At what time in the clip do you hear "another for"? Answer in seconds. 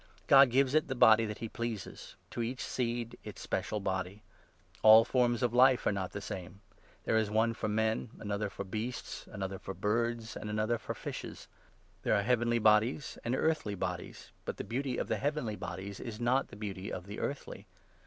8.19-8.63, 9.31-9.75, 10.49-10.95